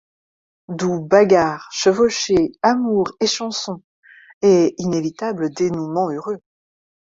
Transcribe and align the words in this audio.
D'où 0.67 0.99
bagarres, 0.99 1.69
chevauchées, 1.71 2.53
amour 2.63 3.11
et 3.19 3.27
chansons… 3.27 3.83
et 4.41 4.73
inévitable 4.79 5.51
dénouement 5.53 6.09
heureux. 6.09 6.41